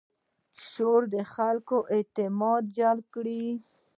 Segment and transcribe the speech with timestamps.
[0.69, 3.45] شورا د خلکو اعتماد جلب کړي.